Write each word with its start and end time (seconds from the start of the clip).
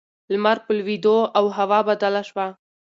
لمر 0.33 0.57
په 0.65 0.71
لوېدو 0.77 1.15
و 1.21 1.29
او 1.37 1.45
هوا 1.57 1.79
بدله 1.89 2.21
شوه. 2.29 2.47